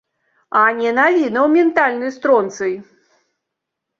А 0.59 0.61
не 0.77 0.93
навінаў 0.99 1.45
ментальны 1.57 2.09
стронцый! 2.17 2.73